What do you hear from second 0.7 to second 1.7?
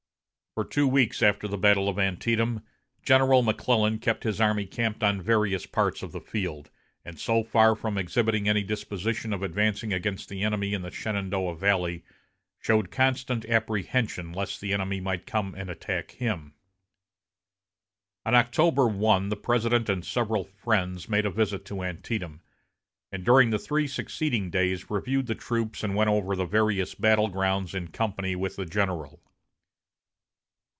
weeks after the